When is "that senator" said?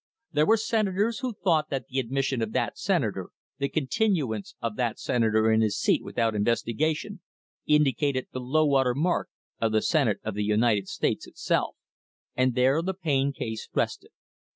2.53-3.29, 4.75-5.51